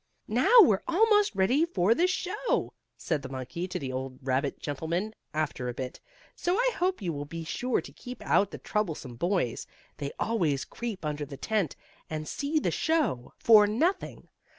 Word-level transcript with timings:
"Now 0.27 0.61
we're 0.61 0.81
almost 0.87 1.35
ready 1.35 1.63
for 1.63 1.93
the 1.93 2.07
show," 2.07 2.73
said 2.97 3.21
the 3.21 3.29
monkey 3.29 3.67
to 3.67 3.77
the 3.77 3.93
old 3.93 4.17
gentleman 4.59 5.03
rabbit, 5.03 5.17
after 5.31 5.69
a 5.69 5.75
bit, 5.75 5.99
"so 6.35 6.55
I 6.57 6.71
hope 6.79 7.03
you 7.03 7.13
will 7.13 7.25
be 7.25 7.43
sure 7.43 7.81
to 7.81 7.91
keep 7.93 8.19
out 8.23 8.49
the 8.49 8.57
troublesome 8.57 9.13
boys. 9.15 9.67
They 9.97 10.11
always 10.17 10.65
creep 10.65 11.05
under 11.05 11.23
the 11.27 11.37
tent, 11.37 11.75
and 12.09 12.27
see 12.27 12.57
the 12.57 12.71
show 12.71 13.33
for 13.37 13.67
nothing. 13.67 14.27